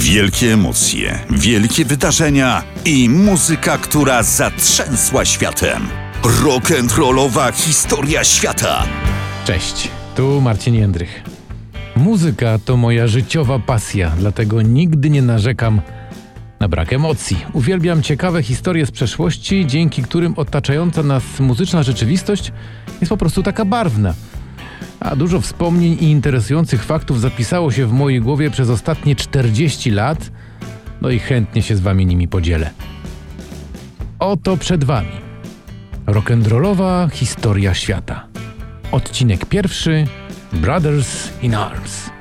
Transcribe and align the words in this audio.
Wielkie 0.00 0.52
emocje, 0.52 1.18
wielkie 1.30 1.84
wydarzenia 1.84 2.62
i 2.84 3.08
muzyka, 3.08 3.78
która 3.78 4.22
zatrzęsła 4.22 5.24
światem. 5.24 5.88
Rock'n'rollowa 6.22 7.52
historia 7.52 8.24
świata. 8.24 8.82
Cześć, 9.44 9.88
tu 10.16 10.40
Marcin 10.40 10.74
Jędrych. 10.74 11.22
Muzyka 11.96 12.58
to 12.64 12.76
moja 12.76 13.06
życiowa 13.06 13.58
pasja, 13.58 14.12
dlatego 14.18 14.62
nigdy 14.62 15.10
nie 15.10 15.22
narzekam 15.22 15.80
na 16.60 16.68
brak 16.68 16.92
emocji. 16.92 17.36
Uwielbiam 17.52 18.02
ciekawe 18.02 18.42
historie 18.42 18.86
z 18.86 18.90
przeszłości, 18.90 19.66
dzięki 19.66 20.02
którym 20.02 20.34
otaczająca 20.36 21.02
nas 21.02 21.22
muzyczna 21.40 21.82
rzeczywistość 21.82 22.52
jest 23.00 23.08
po 23.10 23.16
prostu 23.16 23.42
taka 23.42 23.64
barwna. 23.64 24.14
A 25.00 25.16
dużo 25.16 25.40
wspomnień 25.40 25.92
i 25.92 26.10
interesujących 26.10 26.84
faktów 26.84 27.20
zapisało 27.20 27.72
się 27.72 27.86
w 27.86 27.92
mojej 27.92 28.20
głowie 28.20 28.50
przez 28.50 28.70
ostatnie 28.70 29.16
40 29.16 29.90
lat, 29.90 30.30
no 31.00 31.10
i 31.10 31.18
chętnie 31.18 31.62
się 31.62 31.76
z 31.76 31.80
wami 31.80 32.06
nimi 32.06 32.28
podzielę. 32.28 32.70
Oto 34.18 34.56
przed 34.56 34.84
wami 34.84 35.28
rock'n'rollowa 36.06 37.10
historia 37.10 37.74
świata. 37.74 38.26
Odcinek 38.92 39.46
pierwszy 39.46 40.06
Brothers 40.52 41.28
in 41.42 41.54
Arms. 41.54 42.17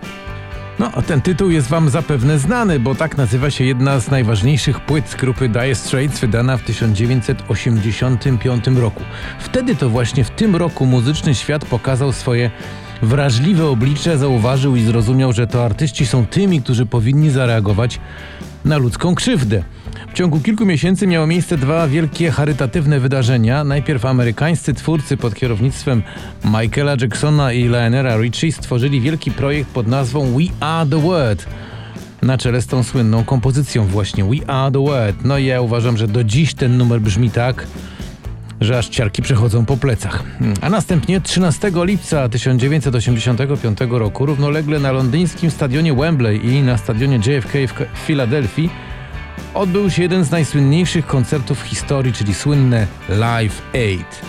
No, 0.79 0.91
ten 1.07 1.21
tytuł 1.21 1.49
jest 1.49 1.67
wam 1.67 1.89
zapewne 1.89 2.39
znany, 2.39 2.79
bo 2.79 2.95
tak 2.95 3.17
nazywa 3.17 3.51
się 3.51 3.63
jedna 3.63 3.99
z 3.99 4.11
najważniejszych 4.11 4.79
płyt 4.79 5.15
grupy 5.19 5.49
Dire 5.49 5.75
Straits 5.75 6.19
wydana 6.19 6.57
w 6.57 6.63
1985 6.63 8.67
roku. 8.67 9.03
Wtedy 9.39 9.75
to 9.75 9.89
właśnie 9.89 10.23
w 10.23 10.29
tym 10.29 10.55
roku 10.55 10.85
muzyczny 10.85 11.35
świat 11.35 11.65
pokazał 11.65 12.13
swoje 12.13 12.51
wrażliwe 13.01 13.65
oblicze, 13.65 14.17
zauważył 14.17 14.75
i 14.75 14.83
zrozumiał, 14.83 15.33
że 15.33 15.47
to 15.47 15.65
artyści 15.65 16.05
są 16.05 16.25
tymi, 16.25 16.61
którzy 16.61 16.85
powinni 16.85 17.29
zareagować 17.29 17.99
na 18.65 18.77
ludzką 18.77 19.15
krzywdę. 19.15 19.63
W 20.17 20.19
ciągu 20.19 20.39
kilku 20.39 20.65
miesięcy 20.65 21.07
miało 21.07 21.27
miejsce 21.27 21.57
dwa 21.57 21.87
wielkie 21.87 22.31
charytatywne 22.31 22.99
wydarzenia. 22.99 23.63
Najpierw 23.63 24.05
amerykańscy 24.05 24.73
twórcy 24.73 25.17
pod 25.17 25.35
kierownictwem 25.35 26.03
Michaela 26.45 26.95
Jacksona 27.01 27.53
i 27.53 27.63
Lionera 27.63 28.17
Richie 28.17 28.51
stworzyli 28.51 29.01
wielki 29.01 29.31
projekt 29.31 29.69
pod 29.69 29.87
nazwą 29.87 30.37
We 30.37 30.65
Are 30.67 30.89
The 30.89 31.01
World 31.01 31.47
na 32.21 32.37
czele 32.37 32.61
z 32.61 32.67
tą 32.67 32.83
słynną 32.83 33.23
kompozycją 33.23 33.85
właśnie 33.85 34.23
We 34.23 34.49
Are 34.49 34.71
The 34.71 34.83
World. 34.83 35.25
No 35.25 35.37
i 35.37 35.45
ja 35.45 35.61
uważam, 35.61 35.97
że 35.97 36.07
do 36.07 36.23
dziś 36.23 36.53
ten 36.53 36.77
numer 36.77 37.01
brzmi 37.01 37.31
tak, 37.31 37.67
że 38.61 38.77
aż 38.77 38.89
ciarki 38.89 39.21
przechodzą 39.21 39.65
po 39.65 39.77
plecach. 39.77 40.23
A 40.61 40.69
następnie 40.69 41.21
13 41.21 41.71
lipca 41.75 42.29
1985 42.29 43.77
roku 43.89 44.25
równolegle 44.25 44.79
na 44.79 44.91
londyńskim 44.91 45.51
stadionie 45.51 45.93
Wembley 45.93 46.45
i 46.45 46.61
na 46.61 46.77
stadionie 46.77 47.15
JFK 47.17 47.53
w 47.93 47.97
Filadelfii 47.97 48.86
odbył 49.53 49.89
się 49.89 50.01
jeden 50.01 50.23
z 50.23 50.31
najsłynniejszych 50.31 51.05
koncertów 51.05 51.59
w 51.63 51.67
historii, 51.67 52.13
czyli 52.13 52.33
słynne 52.33 52.87
Live 53.09 53.61
Aid. 53.73 54.21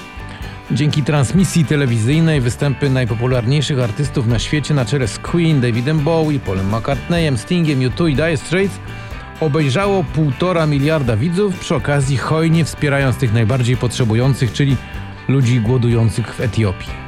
Dzięki 0.70 1.02
transmisji 1.02 1.64
telewizyjnej 1.64 2.40
występy 2.40 2.90
najpopularniejszych 2.90 3.80
artystów 3.80 4.26
na 4.26 4.38
świecie 4.38 4.74
na 4.74 4.84
czele 4.84 5.08
z 5.08 5.18
Queen, 5.18 5.60
Davidem 5.60 6.00
Bowie, 6.00 6.38
Paulem 6.38 6.76
McCartneyem, 6.76 7.38
Stingiem, 7.38 7.80
U2 7.80 8.10
i 8.10 8.14
Dire 8.14 8.36
Straits 8.36 8.78
obejrzało 9.40 10.04
półtora 10.04 10.66
miliarda 10.66 11.16
widzów, 11.16 11.58
przy 11.58 11.74
okazji 11.74 12.16
hojnie 12.16 12.64
wspierając 12.64 13.16
tych 13.16 13.32
najbardziej 13.32 13.76
potrzebujących, 13.76 14.52
czyli 14.52 14.76
ludzi 15.28 15.60
głodujących 15.60 16.34
w 16.34 16.40
Etiopii. 16.40 17.07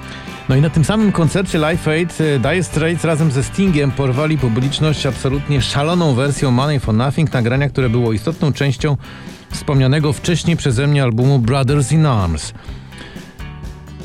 No 0.51 0.57
i 0.57 0.61
na 0.61 0.71
tym 0.71 0.85
samym 0.85 1.13
koncercie 1.13 1.59
Live 1.59 1.89
Aid 1.89 2.19
e, 2.21 2.39
Dire 2.39 2.65
Straits 2.65 3.05
razem 3.05 3.31
ze 3.31 3.43
Stingiem 3.43 3.91
porwali 3.91 4.39
publiczność 4.39 5.07
absolutnie 5.07 5.63
szaloną 5.63 6.15
wersją 6.15 6.51
Money 6.51 6.81
for 6.81 6.95
Nothing, 6.95 7.33
nagrania, 7.33 7.69
które 7.69 7.89
było 7.89 8.13
istotną 8.13 8.53
częścią 8.53 8.97
wspomnianego 9.51 10.13
wcześniej 10.13 10.57
przeze 10.57 10.87
mnie 10.87 11.03
albumu 11.03 11.39
Brothers 11.39 11.93
in 11.93 12.07
Arms. 12.07 12.53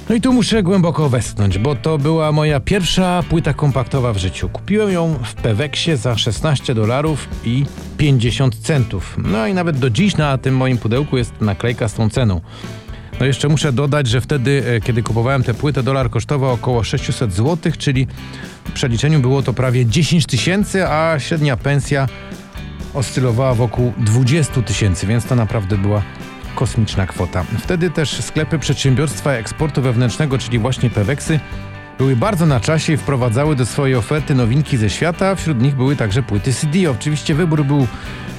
No 0.10 0.16
i 0.16 0.22
tu 0.22 0.34
muszę 0.34 0.64
głęboko 0.64 1.10
westchnąć, 1.10 1.58
bo 1.58 1.76
to 1.76 1.98
była 1.98 2.32
moja 2.32 2.60
pierwsza 2.60 3.24
płyta 3.30 3.54
kompaktowa 3.54 4.14
w 4.14 4.18
życiu. 4.18 4.50
Kupiłem 4.50 4.92
ją 4.92 5.20
w 5.24 5.34
Peweksie 5.34 5.96
za 5.96 6.18
16 6.18 6.76
dolarów 6.76 7.28
i 7.46 7.66
50 7.98 8.56
centów. 8.56 9.18
No 9.18 9.48
i 9.48 9.54
nawet 9.54 9.78
do 9.78 9.90
dziś 9.90 10.18
na 10.18 10.38
tym 10.38 10.58
moim 10.58 10.78
pudełku 10.78 11.18
jest 11.18 11.42
naklejka 11.42 11.88
z 11.88 11.94
tą 11.94 12.10
ceną. 12.10 12.42
No 13.20 13.26
jeszcze 13.26 13.48
muszę 13.48 13.74
dodać, 13.74 14.08
że 14.08 14.22
wtedy, 14.22 14.64
e, 14.68 14.82
kiedy 14.82 15.04
kupowałem 15.04 15.44
tę 15.44 15.54
płytę, 15.54 15.84
dolar 15.84 16.10
kosztował 16.10 16.54
około 16.54 16.84
600 16.84 17.34
zł, 17.34 17.72
czyli 17.78 18.08
w 18.66 18.72
przeliczeniu 18.72 19.20
było 19.20 19.42
to 19.42 19.54
prawie 19.54 19.86
10 19.86 20.26
tysięcy, 20.26 20.88
a 20.88 21.20
średnia 21.20 21.58
pensja 21.58 22.08
oscylowała 22.94 23.54
wokół 23.54 23.94
20 23.98 24.62
tysięcy, 24.62 25.08
więc 25.08 25.26
to 25.26 25.36
naprawdę 25.36 25.78
była 25.78 26.02
kosmiczna 26.56 27.08
kwota. 27.08 27.46
Wtedy 27.60 27.90
też 27.90 28.22
sklepy 28.24 28.60
przedsiębiorstwa 28.60 29.32
eksportu 29.32 29.82
wewnętrznego, 29.82 30.38
czyli 30.38 30.60
właśnie 30.60 30.90
Peweksy, 30.90 31.40
były 31.98 32.16
bardzo 32.16 32.46
na 32.46 32.60
czasie 32.60 32.94
i 32.94 32.98
wprowadzały 32.98 33.56
do 33.56 33.66
swojej 33.66 33.96
oferty 33.96 34.36
nowinki 34.36 34.78
ze 34.78 34.90
świata. 34.90 35.36
Wśród 35.36 35.62
nich 35.62 35.76
były 35.76 35.96
także 35.96 36.24
płyty 36.24 36.54
CD. 36.54 36.92
Oczywiście 36.92 37.36
wybór 37.36 37.66
był 37.66 37.88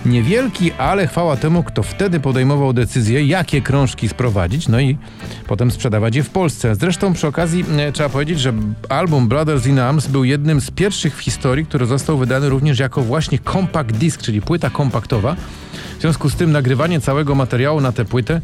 niewielki, 0.06 0.72
ale 0.72 1.06
chwała 1.06 1.36
temu, 1.36 1.62
kto 1.62 1.82
wtedy 1.82 2.20
podejmował 2.20 2.72
decyzję, 2.72 3.26
jakie 3.26 3.62
krążki 3.62 4.08
sprowadzić, 4.08 4.68
no 4.68 4.80
i 4.80 4.98
potem 5.46 5.70
sprzedawać 5.70 6.16
je 6.16 6.22
w 6.22 6.30
Polsce. 6.30 6.74
Zresztą 6.74 7.12
przy 7.12 7.26
okazji 7.26 7.64
e, 7.78 7.92
trzeba 7.92 8.08
powiedzieć, 8.08 8.40
że 8.40 8.52
album 8.88 9.28
Brothers 9.28 9.66
in 9.66 9.78
Arms 9.78 10.06
był 10.06 10.24
jednym 10.24 10.60
z 10.60 10.70
pierwszych 10.70 11.16
w 11.16 11.20
historii, 11.20 11.66
który 11.66 11.86
został 11.86 12.18
wydany 12.18 12.48
również 12.48 12.78
jako 12.78 13.02
właśnie 13.02 13.38
compact 13.38 13.90
disc, 13.90 14.20
czyli 14.22 14.42
płyta 14.42 14.70
kompaktowa. 14.70 15.36
W 15.98 16.00
związku 16.00 16.30
z 16.30 16.36
tym 16.36 16.52
nagrywanie 16.52 17.00
całego 17.00 17.34
materiału 17.34 17.80
na 17.80 17.92
tę 17.92 18.04
płytę 18.04 18.40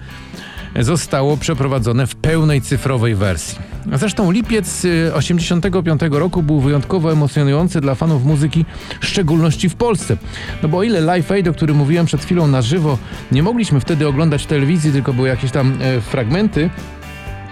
zostało 0.81 1.37
przeprowadzone 1.37 2.07
w 2.07 2.15
pełnej 2.15 2.61
cyfrowej 2.61 3.15
wersji. 3.15 3.59
Zresztą 3.93 4.31
lipiec 4.31 4.87
85 5.15 6.03
y, 6.03 6.09
roku 6.09 6.43
był 6.43 6.61
wyjątkowo 6.61 7.13
emocjonujący 7.13 7.81
dla 7.81 7.95
fanów 7.95 8.25
muzyki, 8.25 8.65
w 9.01 9.07
szczególności 9.07 9.69
w 9.69 9.75
Polsce. 9.75 10.17
No 10.63 10.69
bo 10.69 10.79
o 10.79 10.83
ile 10.83 11.01
Live 11.01 11.31
Aid, 11.31 11.49
o 11.49 11.53
którym 11.53 11.77
mówiłem 11.77 12.07
przed 12.07 12.25
chwilą 12.25 12.47
na 12.47 12.63
żywo, 12.63 12.99
nie 13.33 13.43
mogliśmy 13.43 13.81
wtedy 13.81 14.09
oglądać 14.09 14.43
w 14.43 14.47
telewizji, 14.47 14.93
tylko 14.93 15.13
były 15.13 15.29
jakieś 15.29 15.51
tam 15.51 15.79
e, 15.81 16.01
fragmenty, 16.01 16.71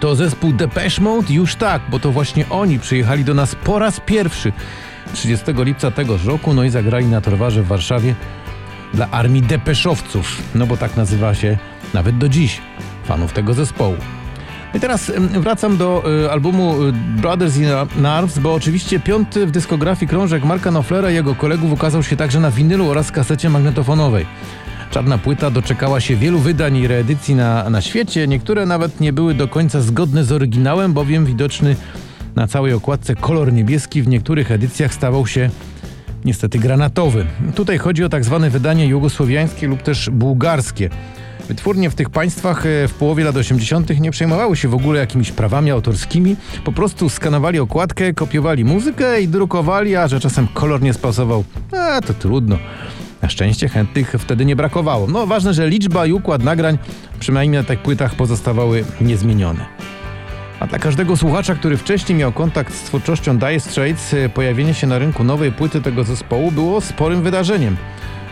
to 0.01 0.15
zespół 0.15 0.53
Depeche 0.53 1.03
Mode 1.03 1.35
już 1.35 1.55
tak, 1.55 1.83
bo 1.91 1.99
to 1.99 2.13
właśnie 2.13 2.49
oni 2.51 2.79
przyjechali 2.79 3.25
do 3.25 3.35
nas 3.35 3.55
po 3.55 3.79
raz 3.79 4.01
pierwszy 4.07 4.53
30 5.15 5.47
lipca 5.57 5.91
tegoż 5.91 6.25
roku, 6.25 6.55
no 6.55 6.65
i 6.65 6.71
zagrali 6.71 7.07
na 7.07 7.21
Torwarze 7.21 7.63
w 7.63 7.67
Warszawie 7.67 8.15
dla 8.95 9.11
armii 9.11 9.43
depeszowców, 9.43 10.43
no 10.55 10.67
bo 10.67 10.77
tak 10.77 10.97
nazywa 10.97 11.35
się 11.35 11.59
nawet 11.95 12.19
do 12.19 12.29
dziś 12.29 12.61
fanów 13.05 13.33
tego 13.33 13.55
zespołu. 13.55 13.97
I 14.75 14.81
teraz 14.81 15.13
wracam 15.41 15.77
do 15.77 16.03
y, 16.25 16.31
albumu 16.31 16.83
y, 16.83 16.93
Brothers 16.93 17.57
in 17.57 18.07
Arms, 18.07 18.39
bo 18.39 18.55
oczywiście 18.55 19.01
piąty 19.01 19.47
w 19.47 19.51
dyskografii 19.51 20.09
krążek 20.09 20.45
Marka 20.45 20.71
Knopflera 20.71 21.11
i 21.11 21.15
jego 21.15 21.35
kolegów 21.35 21.73
ukazał 21.73 22.03
się 22.03 22.17
także 22.17 22.41
na 22.41 22.51
winylu 22.51 22.89
oraz 22.89 23.13
kasecie 23.13 23.51
magnetofonowej. 23.51 24.27
Czarna 24.91 25.19
płyta 25.19 25.51
doczekała 25.51 26.01
się 26.01 26.17
wielu 26.17 26.39
wydań 26.39 26.77
i 26.77 26.87
reedycji 26.87 27.35
na, 27.35 27.71
na 27.71 27.81
świecie. 27.81 28.29
Niektóre 28.29 28.67
nawet 28.67 29.01
nie 29.01 29.13
były 29.13 29.35
do 29.35 29.49
końca 29.49 29.81
zgodne 29.81 30.25
z 30.25 30.33
oryginałem, 30.33 30.93
bowiem 30.93 31.27
widoczny 31.27 31.77
na 32.37 32.47
całej 32.47 32.73
okładce 32.73 33.15
kolor 33.15 33.53
niebieski 33.53 34.03
w 34.03 34.09
niektórych 34.09 34.51
edycjach 34.51 34.95
stawał 34.95 35.27
się 35.27 35.51
niestety 36.25 36.59
granatowy. 36.59 37.27
Tutaj 37.55 37.79
chodzi 37.79 38.05
o 38.05 38.09
tak 38.09 38.25
zwane 38.25 38.51
wydanie 38.51 38.87
jugosłowiańskie 38.87 39.67
lub 39.67 39.83
też 39.83 40.11
bułgarskie. 40.11 40.91
Wytwórnie 41.51 41.91
w 41.91 41.95
tych 41.95 42.11
państwach 42.11 42.67
e, 42.67 42.89
w 42.89 42.95
połowie 42.95 43.25
lat 43.25 43.37
80. 43.37 44.01
nie 44.01 44.11
przejmowały 44.11 44.57
się 44.57 44.69
w 44.69 44.75
ogóle 44.75 45.01
jakimiś 45.01 45.33
prawami 45.33 45.71
autorskimi. 45.71 46.37
Po 46.65 46.73
prostu 46.73 47.09
skanowali 47.09 47.59
okładkę, 47.59 48.15
kopiowali 48.15 48.65
muzykę 48.65 49.23
i 49.23 49.29
drukowali, 49.29 49.97
a 49.97 50.09
że 50.09 50.21
czasem 50.21 50.49
kolor 50.55 50.83
nie 50.83 50.93
spasował, 50.93 51.45
a 51.73 52.01
to 52.01 52.15
trudno. 52.15 52.59
Na 53.23 53.29
szczęście 53.29 53.69
chętnych 53.69 54.15
wtedy 54.19 54.45
nie 54.45 54.57
brakowało. 54.57 55.07
No 55.07 55.27
ważne, 55.27 55.55
że 55.55 55.69
liczba 55.69 56.07
i 56.07 56.13
układ 56.13 56.43
nagrań, 56.43 56.79
przynajmniej 57.21 57.63
na 57.63 57.69
tych 57.69 57.83
płytach, 57.83 58.15
pozostawały 58.15 58.85
niezmienione. 59.01 59.67
A 60.61 60.67
dla 60.67 60.79
każdego 60.79 61.17
słuchacza, 61.17 61.55
który 61.55 61.77
wcześniej 61.77 62.19
miał 62.19 62.33
kontakt 62.33 62.75
z 62.75 62.83
twórczością 62.83 63.39
Dire 63.39 63.61
Straits, 63.61 64.15
e, 64.15 64.29
pojawienie 64.29 64.75
się 64.75 64.87
na 64.87 64.99
rynku 64.99 65.25
nowej 65.25 65.53
płyty 65.53 65.81
tego 65.81 66.05
zespołu 66.05 66.53
było 66.53 66.81
sporym 66.81 67.23
wydarzeniem 67.23 67.77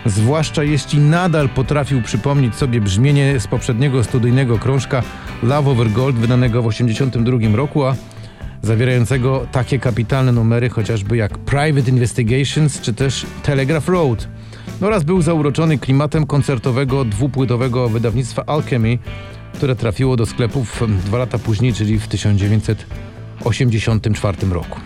zwłaszcza 0.06 0.65
jeśli 0.65 0.99
nadal 0.99 1.49
potrafił 1.49 2.03
przypomnieć 2.03 2.55
sobie 2.55 2.81
brzmienie 2.81 3.41
z 3.41 3.47
poprzedniego 3.47 4.05
studyjnego 4.05 4.59
krążka 4.59 5.03
Love 5.43 5.71
Over 5.71 5.91
Gold 5.91 6.17
wydanego 6.17 6.62
w 6.62 6.69
1982 6.69 7.56
roku, 7.56 7.85
a 7.85 7.95
zawierającego 8.62 9.47
takie 9.53 9.79
kapitalne 9.79 10.33
numery 10.33 10.69
chociażby 10.69 11.17
jak 11.17 11.39
Private 11.39 11.91
Investigations 11.91 12.81
czy 12.81 12.95
też 12.95 13.27
Telegraph 13.43 13.89
Road 13.89 14.29
oraz 14.81 15.05
był 15.05 15.23
zauroczony 15.23 15.79
klimatem 15.79 16.27
koncertowego 16.27 17.05
dwupłytowego 17.05 17.89
wydawnictwa 17.89 18.45
Alchemy, 18.47 18.99
które 19.55 19.77
trafiło 19.77 20.17
do 20.17 20.27
sklepów 20.27 20.83
dwa 21.05 21.19
lata 21.19 21.39
później, 21.39 21.73
czyli 21.73 21.99
w 21.99 22.09
1984 22.09 24.37
roku. 24.50 24.81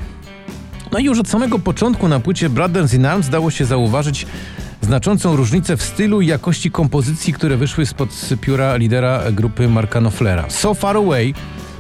No 0.93 0.99
i 0.99 1.05
już 1.05 1.19
od 1.19 1.29
samego 1.29 1.59
początku 1.59 2.09
na 2.09 2.21
płycie 2.21 2.51
Brothers 2.51 2.95
in 2.95 3.07
Arms 3.07 3.29
dało 3.29 3.51
się 3.51 3.65
zauważyć 3.65 4.27
znaczącą 4.83 5.37
różnicę 5.37 5.77
w 5.77 5.83
stylu 5.83 6.21
i 6.21 6.27
jakości 6.27 6.71
kompozycji, 6.71 7.33
które 7.33 7.57
wyszły 7.57 7.87
spod 7.87 8.29
pióra 8.41 8.77
lidera 8.77 9.23
grupy 9.33 9.69
Marka 9.69 9.99
Knopflera. 10.01 10.45
So 10.49 10.75
Far 10.75 10.97
Away 10.97 11.35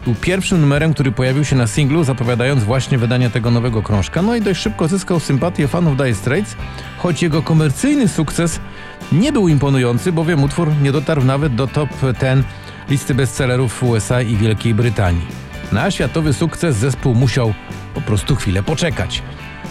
był 0.04 0.14
pierwszym 0.14 0.60
numerem, 0.60 0.94
który 0.94 1.12
pojawił 1.12 1.44
się 1.44 1.56
na 1.56 1.66
singlu, 1.66 2.04
zapowiadając 2.04 2.64
właśnie 2.64 2.98
wydanie 2.98 3.30
tego 3.30 3.50
nowego 3.50 3.82
krążka. 3.82 4.22
No 4.22 4.36
i 4.36 4.40
dość 4.40 4.60
szybko 4.60 4.88
zyskał 4.88 5.20
sympatię 5.20 5.68
fanów 5.68 5.96
Dire 5.96 6.14
Straits, 6.14 6.56
choć 6.98 7.22
jego 7.22 7.42
komercyjny 7.42 8.08
sukces 8.08 8.60
nie 9.12 9.32
był 9.32 9.48
imponujący, 9.48 10.12
bowiem 10.12 10.42
utwór 10.42 10.68
nie 10.82 10.92
dotarł 10.92 11.24
nawet 11.24 11.54
do 11.54 11.66
top 11.66 11.88
10 12.20 12.46
listy 12.88 13.14
bestsellerów 13.14 13.72
w 13.72 13.82
USA 13.82 14.22
i 14.22 14.36
Wielkiej 14.36 14.74
Brytanii. 14.74 15.51
Na 15.72 15.90
światowy 15.90 16.32
sukces 16.32 16.76
zespół 16.76 17.14
musiał 17.14 17.54
po 17.94 18.00
prostu 18.00 18.36
chwilę 18.36 18.62
poczekać. 18.62 19.22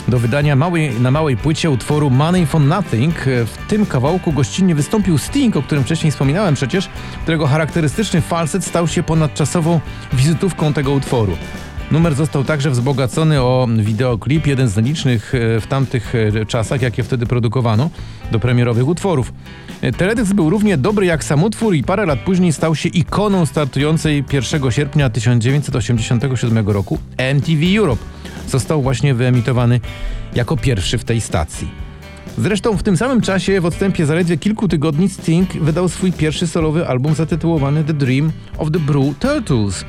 Do 0.08 0.20
wydania 0.20 0.56
małej, 0.56 1.00
na 1.00 1.12
małej 1.12 1.38
płycie 1.38 1.70
utworu 1.70 2.10
Money 2.10 2.46
for 2.46 2.62
Nothing 2.62 3.16
w 3.26 3.58
tym 3.68 3.86
kawałku 3.86 4.32
gościnnie 4.32 4.76
wystąpił 4.76 5.18
Sting, 5.18 5.58
o 5.58 5.62
którym 5.62 5.84
wcześniej 5.84 6.12
wspominałem 6.12 6.56
przecież, 6.56 6.90
którego 7.22 7.48
charakterystyczny 7.48 8.22
falset 8.22 8.66
stał 8.66 8.88
się 8.88 9.04
ponadczasową 9.04 9.80
wizytówką 10.14 10.74
tego 10.74 10.92
utworu. 10.92 11.38
Numer 11.92 12.16
został 12.16 12.44
także 12.44 12.70
wzbogacony 12.70 13.42
o 13.42 13.68
wideoklip, 13.78 14.48
jeden 14.48 14.68
z 14.68 14.78
nielicznych 14.78 15.36
e, 15.36 15.60
w 15.60 15.68
tamtych 15.68 16.14
e, 16.16 16.46
czasach, 16.46 16.82
jakie 16.82 17.04
wtedy 17.04 17.26
produkowano 17.26 17.90
do 18.32 18.40
premierowych 18.40 18.88
utworów. 18.88 19.34
E, 19.82 19.92
teledysk 19.92 20.34
był 20.34 20.50
równie 20.50 20.78
dobry 20.78 21.06
jak 21.06 21.24
sam 21.24 21.44
utwór 21.44 21.76
i 21.76 21.84
parę 21.84 22.06
lat 22.06 22.20
później 22.20 22.54
stał 22.54 22.76
się 22.76 22.90
ikoną 22.90 23.46
startującej 23.46 24.24
1 24.34 24.72
sierpnia 24.72 25.10
1987 25.10 26.70
roku 26.70 27.00
MTV 27.18 27.62
Europe. 27.78 28.04
Został 28.48 28.82
właśnie 28.82 29.14
wyemitowany 29.14 29.80
jako 30.36 30.58
pierwszy 30.58 30.98
w 30.98 31.04
tej 31.04 31.22
stacji. 31.22 31.68
Zresztą 32.38 32.78
w 32.78 32.84
tym 32.84 32.98
samym 32.98 33.22
czasie, 33.22 33.62
w 33.62 33.66
odstępie 33.66 34.06
zaledwie 34.06 34.38
kilku 34.38 34.68
tygodni, 34.68 35.10
Sting 35.10 35.54
wydał 35.54 35.90
swój 35.90 36.14
pierwszy 36.14 36.48
solowy 36.48 36.88
album 36.88 37.16
zatytułowany 37.16 37.84
The 37.84 37.94
Dream 37.94 38.32
of 38.58 38.72
the 38.72 38.80
Blue 38.80 39.14
Turtles. 39.20 39.86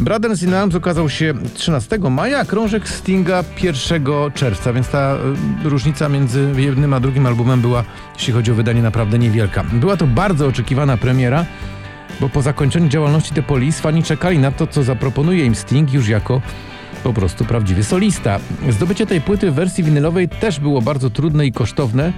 Brothers 0.00 0.42
in 0.42 0.54
Arms 0.54 0.74
ukazał 0.74 1.08
się 1.08 1.34
13 1.54 1.98
maja, 1.98 2.38
a 2.38 2.44
krążek 2.44 2.88
Stinga 2.88 3.44
1 3.62 4.04
czerwca, 4.34 4.72
więc 4.72 4.88
ta 4.88 5.16
y, 5.64 5.68
różnica 5.68 6.08
między 6.08 6.52
jednym 6.56 6.92
a 6.94 7.00
drugim 7.00 7.26
albumem 7.26 7.60
była, 7.60 7.84
jeśli 8.14 8.32
chodzi 8.32 8.52
o 8.52 8.54
wydanie, 8.54 8.82
naprawdę 8.82 9.18
niewielka. 9.18 9.64
Była 9.72 9.96
to 9.96 10.06
bardzo 10.06 10.46
oczekiwana 10.46 10.96
premiera, 10.96 11.44
bo 12.20 12.28
po 12.28 12.42
zakończeniu 12.42 12.88
działalności 12.88 13.34
The 13.34 13.42
Police 13.42 13.82
fani 13.82 14.02
czekali 14.02 14.38
na 14.38 14.52
to, 14.52 14.66
co 14.66 14.82
zaproponuje 14.82 15.44
im 15.44 15.54
Sting 15.54 15.92
już 15.92 16.08
jako 16.08 16.40
po 17.04 17.12
prostu 17.12 17.44
prawdziwy 17.44 17.84
solista. 17.84 18.38
Zdobycie 18.70 19.06
tej 19.06 19.20
płyty 19.20 19.50
w 19.50 19.54
wersji 19.54 19.84
winylowej 19.84 20.28
też 20.28 20.60
było 20.60 20.82
bardzo 20.82 21.10
trudne 21.10 21.46
i 21.46 21.52
kosztowne, 21.52 22.12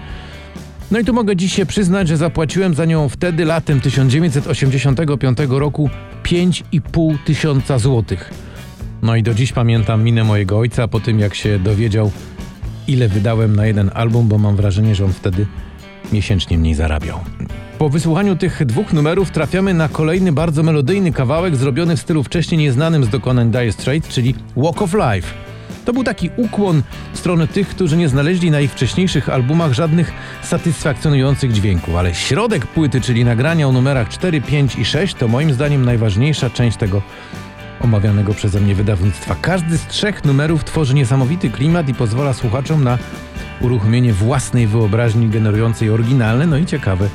no 0.91 0.99
i 0.99 1.05
tu 1.05 1.15
mogę 1.15 1.37
dziś 1.37 1.55
się 1.55 1.67
przyznać, 1.67 2.09
że 2.09 2.17
zapłaciłem 2.17 2.75
za 2.75 2.85
nią 2.85 3.09
wtedy 3.09 3.45
latem 3.45 3.81
1985 3.81 5.39
roku 5.49 5.91
5,5 6.25 7.19
tysiąca 7.25 7.79
złotych. 7.79 8.31
No 9.03 9.17
i 9.17 9.23
do 9.23 9.35
dziś 9.35 9.53
pamiętam 9.53 10.05
minę 10.05 10.25
mojego 10.25 10.59
ojca 10.59 10.89
po 10.89 11.01
tym, 11.01 11.21
jak 11.21 11.35
się 11.35 11.59
dowiedział, 11.59 12.11
ile 12.89 13.09
wydałem 13.09 13.57
na 13.57 13.67
jeden 13.67 13.91
album, 13.95 14.29
bo 14.29 14.39
mam 14.39 14.57
wrażenie, 14.57 14.95
że 14.95 15.05
on 15.05 15.13
wtedy 15.13 15.47
miesięcznie 16.13 16.59
mniej 16.59 16.75
zarabiał. 16.75 17.21
Po 17.79 17.89
wysłuchaniu 17.89 18.37
tych 18.37 18.67
dwóch 18.67 18.93
numerów 18.93 19.31
trafiamy 19.31 19.75
na 19.75 19.89
kolejny 19.89 20.33
bardzo 20.33 20.63
melodyjny 20.63 21.13
kawałek 21.13 21.57
zrobiony 21.57 21.97
w 21.97 22.01
stylu 22.01 22.23
wcześniej 22.23 22.59
nieznanym 22.59 23.05
z 23.05 23.09
dokonań 23.09 23.51
Dire 23.51 23.73
Straits, 23.73 24.09
czyli 24.09 24.35
Walk 24.57 24.83
of 24.83 24.95
Life. 24.95 25.54
To 25.85 25.93
był 25.93 26.05
taki 26.05 26.31
ukłon 26.37 26.83
w 27.13 27.19
stronę 27.19 27.49
tych, 27.49 27.69
którzy 27.69 27.97
nie 27.97 28.09
znaleźli 28.09 28.51
na 28.51 28.61
ich 28.61 28.73
wcześniejszych 28.73 29.29
albumach 29.29 29.73
żadnych 29.73 30.13
satysfakcjonujących 30.43 31.53
dźwięków, 31.53 31.97
ale 31.97 32.15
środek 32.15 32.67
płyty, 32.67 33.01
czyli 33.01 33.25
nagrania 33.25 33.69
o 33.69 33.73
numerach 33.73 34.09
4, 34.09 34.41
5 34.41 34.77
i 34.77 34.85
6 34.85 35.15
to 35.15 35.29
moim 35.29 35.53
zdaniem 35.53 35.85
najważniejsza 35.85 36.51
część 36.51 36.77
tego 36.77 37.03
omawianego 37.81 38.35
przeze 38.35 38.61
mnie 38.61 38.75
wydawnictwa. 38.75 39.37
Każdy 39.41 39.79
z 39.79 39.87
trzech 39.87 40.25
numerów 40.25 40.65
tworzy 40.65 40.95
niesamowity 40.95 41.51
klimat 41.51 41.89
i 41.89 41.95
pozwala 41.95 42.33
słuchaczom 42.33 42.85
na 42.85 42.99
uruchomienie 43.61 44.13
własnej 44.13 44.67
wyobraźni 44.67 45.29
generującej 45.29 45.91
oryginalne, 45.91 46.47
no 46.47 46.57
i 46.57 46.67
ciekawe 46.67 47.09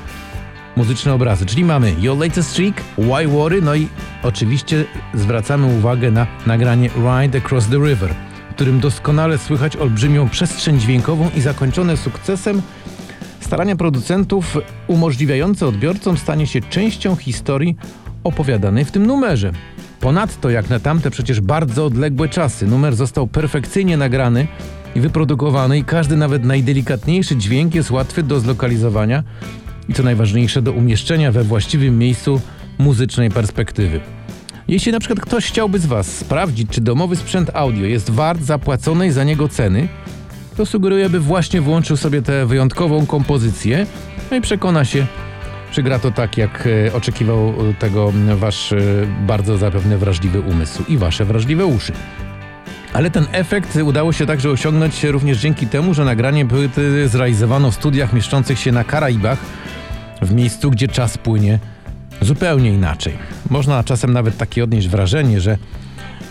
muzyczne 0.76 1.14
obrazy. 1.14 1.46
Czyli 1.46 1.66
mamy 1.66 1.96
Your 2.00 2.18
Latest 2.18 2.50
Streak, 2.50 2.84
Why 2.98 3.28
Worry, 3.28 3.62
no 3.62 3.76
i 3.76 3.88
oczywiście 4.24 4.86
zwracamy 5.14 5.68
uwagę 5.68 6.12
na 6.12 6.28
nagranie 6.46 6.90
Ride 6.90 7.38
Across 7.38 7.68
the 7.68 7.78
River 7.78 8.29
którym 8.60 8.80
doskonale 8.80 9.38
słychać 9.38 9.78
olbrzymią 9.78 10.30
przestrzeń 10.30 10.80
dźwiękową 10.80 11.30
i 11.38 11.42
zakończone 11.42 11.98
sukcesem 11.98 12.62
starania 13.40 13.76
producentów 13.76 14.58
umożliwiające 14.88 15.68
odbiorcom 15.68 16.18
stanie 16.18 16.48
się 16.48 16.62
częścią 16.62 17.16
historii 17.16 17.78
opowiadanej 18.24 18.86
w 18.86 18.92
tym 18.92 19.06
numerze. 19.06 19.52
Ponadto, 20.00 20.50
jak 20.50 20.70
na 20.70 20.80
tamte 20.80 21.12
przecież 21.12 21.42
bardzo 21.42 21.86
odległe 21.86 22.30
czasy, 22.30 22.68
numer 22.68 22.96
został 22.96 23.28
perfekcyjnie 23.28 23.98
nagrany 23.98 24.48
i 24.96 25.00
wyprodukowany 25.00 25.78
i 25.78 25.84
każdy 25.84 26.18
nawet 26.18 26.44
najdelikatniejszy 26.44 27.36
dźwięk 27.36 27.76
jest 27.76 27.92
łatwy 27.92 28.24
do 28.24 28.40
zlokalizowania 28.40 29.24
i 29.90 29.94
co 29.94 30.04
najważniejsze 30.04 30.62
do 30.62 30.72
umieszczenia 30.72 31.32
we 31.32 31.44
właściwym 31.44 31.98
miejscu 31.98 32.42
muzycznej 32.78 33.30
perspektywy. 33.30 34.19
Jeśli 34.70 34.92
na 34.92 35.00
przykład 35.00 35.20
ktoś 35.20 35.46
chciałby 35.46 35.80
z 35.80 35.86
Was 35.86 36.08
sprawdzić, 36.08 36.70
czy 36.70 36.82
domowy 36.82 37.16
sprzęt 37.16 37.52
audio 37.54 37.86
jest 37.86 38.10
wart 38.10 38.42
zapłaconej 38.42 39.12
za 39.12 39.24
niego 39.24 39.48
ceny, 39.48 39.88
to 40.58 40.66
sugeruję, 40.66 41.10
by 41.10 41.20
właśnie 41.20 41.62
włączył 41.62 41.98
sobie 41.98 42.22
tę 42.22 42.46
wyjątkową 42.46 43.06
kompozycję 43.06 43.86
no 44.32 44.38
i 44.38 44.42
przekona 44.42 44.86
się, 44.86 45.06
czy 45.72 45.84
gra 45.84 46.00
to 46.00 46.12
tak, 46.12 46.38
jak 46.38 46.68
e, 46.88 46.94
oczekiwał 46.94 47.54
tego 47.80 48.14
Wasz 48.36 48.74
e, 48.74 48.78
bardzo 49.28 49.58
zapewne 49.58 49.98
wrażliwy 49.98 50.42
umysł 50.42 50.84
i 50.88 50.98
Wasze 50.98 51.26
wrażliwe 51.26 51.66
uszy. 51.66 51.94
Ale 52.94 53.12
ten 53.12 53.26
efekt 53.32 53.76
udało 53.76 54.14
się 54.14 54.26
także 54.26 54.50
osiągnąć 54.50 55.04
również 55.04 55.38
dzięki 55.38 55.68
temu, 55.68 55.94
że 55.94 56.06
nagranie 56.06 56.46
płyty 56.46 57.08
zrealizowano 57.08 57.72
w 57.72 57.76
studiach 57.76 58.14
mieszczących 58.14 58.60
się 58.60 58.72
na 58.72 58.84
Karaibach, 58.84 59.40
w 60.22 60.34
miejscu, 60.34 60.72
gdzie 60.72 60.88
czas 60.88 61.18
płynie 61.18 61.60
zupełnie 62.22 62.74
inaczej. 62.74 63.14
Można 63.50 63.84
czasem 63.84 64.14
nawet 64.14 64.38
takie 64.38 64.64
odnieść 64.64 64.88
wrażenie, 64.88 65.42
że 65.42 65.58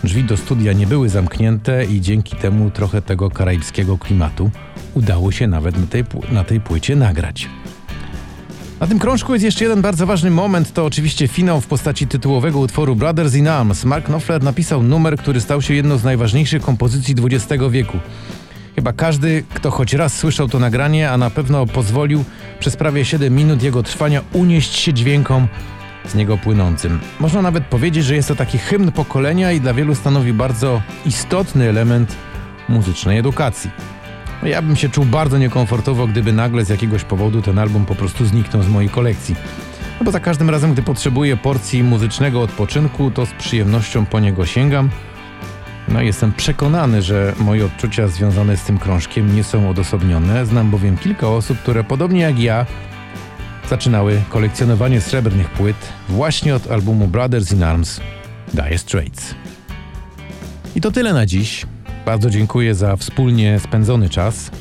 drzwi 0.03 0.23
do 0.23 0.37
studia 0.37 0.73
nie 0.73 0.87
były 0.87 1.09
zamknięte 1.09 1.85
i 1.85 2.01
dzięki 2.01 2.35
temu 2.35 2.71
trochę 2.71 3.01
tego 3.01 3.29
karaibskiego 3.29 3.97
klimatu 3.97 4.51
udało 4.93 5.31
się 5.31 5.47
nawet 5.47 5.77
na 5.77 5.87
tej, 5.87 6.03
na 6.31 6.43
tej 6.43 6.61
płycie 6.61 6.95
nagrać. 6.95 7.49
Na 8.79 8.87
tym 8.87 8.99
krążku 8.99 9.33
jest 9.33 9.45
jeszcze 9.45 9.63
jeden 9.63 9.81
bardzo 9.81 10.05
ważny 10.05 10.31
moment, 10.31 10.73
to 10.73 10.85
oczywiście 10.85 11.27
finał 11.27 11.61
w 11.61 11.67
postaci 11.67 12.07
tytułowego 12.07 12.59
utworu 12.59 12.95
Brothers 12.95 13.35
in 13.35 13.47
Arms. 13.47 13.85
Mark 13.85 14.05
Knopfler 14.05 14.43
napisał 14.43 14.83
numer, 14.83 15.17
który 15.17 15.41
stał 15.41 15.61
się 15.61 15.73
jedną 15.73 15.97
z 15.97 16.03
najważniejszych 16.03 16.61
kompozycji 16.61 17.15
XX 17.23 17.63
wieku. 17.69 17.97
Chyba 18.75 18.93
każdy, 18.93 19.43
kto 19.53 19.71
choć 19.71 19.93
raz 19.93 20.17
słyszał 20.17 20.47
to 20.47 20.59
nagranie, 20.59 21.11
a 21.11 21.17
na 21.17 21.29
pewno 21.29 21.65
pozwolił 21.65 22.23
przez 22.59 22.75
prawie 22.75 23.05
7 23.05 23.35
minut 23.35 23.63
jego 23.63 23.83
trwania 23.83 24.21
unieść 24.33 24.75
się 24.75 24.93
dźwiękom 24.93 25.47
z 26.05 26.15
niego 26.15 26.37
płynącym. 26.37 26.99
Można 27.19 27.41
nawet 27.41 27.63
powiedzieć, 27.63 28.05
że 28.05 28.15
jest 28.15 28.27
to 28.27 28.35
taki 28.35 28.57
hymn 28.57 28.91
pokolenia 28.91 29.51
i 29.51 29.61
dla 29.61 29.73
wielu 29.73 29.95
stanowi 29.95 30.33
bardzo 30.33 30.81
istotny 31.05 31.69
element 31.69 32.15
muzycznej 32.69 33.17
edukacji. 33.17 33.71
No 34.41 34.47
ja 34.47 34.61
bym 34.61 34.75
się 34.75 34.89
czuł 34.89 35.05
bardzo 35.05 35.37
niekomfortowo, 35.37 36.07
gdyby 36.07 36.33
nagle 36.33 36.65
z 36.65 36.69
jakiegoś 36.69 37.03
powodu 37.03 37.41
ten 37.41 37.59
album 37.59 37.85
po 37.85 37.95
prostu 37.95 38.25
zniknął 38.25 38.63
z 38.63 38.67
mojej 38.67 38.89
kolekcji. 38.89 39.35
No 39.99 40.05
bo 40.05 40.11
za 40.11 40.19
każdym 40.19 40.49
razem, 40.49 40.73
gdy 40.73 40.81
potrzebuję 40.81 41.37
porcji 41.37 41.83
muzycznego 41.83 42.41
odpoczynku, 42.41 43.11
to 43.11 43.25
z 43.25 43.31
przyjemnością 43.31 44.05
po 44.05 44.19
niego 44.19 44.45
sięgam. 44.45 44.89
No 45.87 46.01
jestem 46.01 46.33
przekonany, 46.33 47.01
że 47.01 47.33
moje 47.39 47.65
odczucia 47.65 48.07
związane 48.07 48.57
z 48.57 48.63
tym 48.63 48.77
krążkiem 48.77 49.35
nie 49.35 49.43
są 49.43 49.69
odosobnione. 49.69 50.45
Znam 50.45 50.71
bowiem 50.71 50.97
kilka 50.97 51.27
osób, 51.27 51.57
które 51.57 51.83
podobnie 51.83 52.21
jak 52.21 52.39
ja 52.39 52.65
zaczynały 53.69 54.21
kolekcjonowanie 54.29 55.01
srebrnych 55.01 55.49
płyt 55.49 55.75
właśnie 56.09 56.55
od 56.55 56.71
albumu 56.71 57.07
Brothers 57.07 57.51
in 57.51 57.63
Arms 57.63 58.01
Dire 58.53 58.77
Straits. 58.77 59.35
I 60.75 60.81
to 60.81 60.91
tyle 60.91 61.13
na 61.13 61.25
dziś. 61.25 61.65
Bardzo 62.05 62.29
dziękuję 62.29 62.75
za 62.75 62.95
wspólnie 62.95 63.59
spędzony 63.59 64.09
czas. 64.09 64.51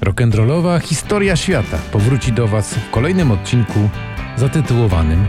Rock'n'rollowa 0.00 0.80
historia 0.80 1.36
świata 1.36 1.78
powróci 1.92 2.32
do 2.32 2.48
Was 2.48 2.74
w 2.74 2.90
kolejnym 2.90 3.30
odcinku 3.30 3.88
zatytułowanym 4.36 5.26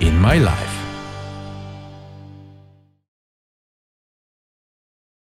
In 0.00 0.20
My 0.20 0.38
Life. 0.38 0.73